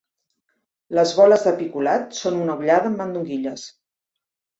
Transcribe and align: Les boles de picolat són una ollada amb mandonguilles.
Les 0.99 1.11
boles 1.17 1.43
de 1.47 1.53
picolat 1.59 2.07
són 2.21 2.39
una 2.45 2.55
ollada 2.63 2.91
amb 2.93 3.03
mandonguilles. 3.03 3.67